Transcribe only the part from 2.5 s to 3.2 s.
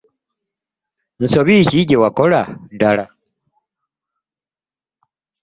ddala?